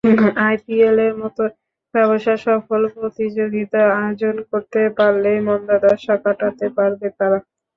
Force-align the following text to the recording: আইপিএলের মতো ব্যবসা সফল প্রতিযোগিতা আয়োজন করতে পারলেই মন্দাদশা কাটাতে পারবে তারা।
আইপিএলের 0.41 1.13
মতো 1.21 1.43
ব্যবসা 1.93 2.33
সফল 2.45 2.81
প্রতিযোগিতা 2.95 3.81
আয়োজন 3.97 4.35
করতে 4.49 4.81
পারলেই 4.97 5.39
মন্দাদশা 5.47 6.15
কাটাতে 6.23 6.65
পারবে 6.77 7.07
তারা। 7.17 7.37